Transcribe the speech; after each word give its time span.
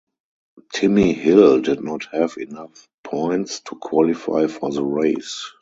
Timmy 0.73 1.13
Hill 1.13 1.61
did 1.61 1.83
not 1.83 2.05
have 2.11 2.35
enough 2.39 2.89
points 3.03 3.59
to 3.59 3.75
qualify 3.75 4.47
for 4.47 4.71
the 4.71 4.83
race. 4.83 5.47